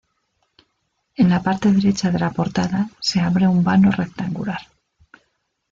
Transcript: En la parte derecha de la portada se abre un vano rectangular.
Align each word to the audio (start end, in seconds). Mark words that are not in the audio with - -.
En 1.15 1.29
la 1.29 1.43
parte 1.43 1.71
derecha 1.71 2.09
de 2.09 2.17
la 2.17 2.31
portada 2.31 2.89
se 2.99 3.19
abre 3.19 3.47
un 3.47 3.63
vano 3.63 3.91
rectangular. 3.91 4.61